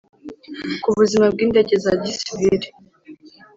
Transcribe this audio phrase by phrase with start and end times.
[0.83, 2.67] ku buzima bw indege za gisivili